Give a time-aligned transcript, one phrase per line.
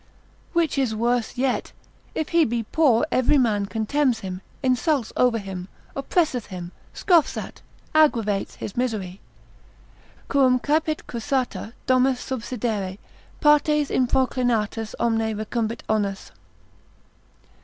[0.53, 1.73] Which is worse yet,
[2.15, 7.61] if he be poor every man contemns him, insults over him, oppresseth him, scoffs at,
[7.93, 9.19] aggravates his misery.
[10.27, 12.97] Quum caepit quassata domus subsidere,
[13.41, 16.31] partes In proclinatas omne recumbit onus.